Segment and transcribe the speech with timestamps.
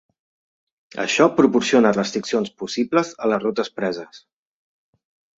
[1.01, 4.23] Això proporciona restriccions possibles a les rutes preses.